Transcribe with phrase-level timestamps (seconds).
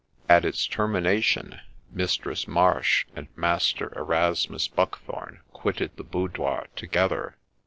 [0.27, 1.59] At its termination,
[1.91, 7.37] Mistress Marsh and Master Erasmus Buckthome quitted the boudoir together.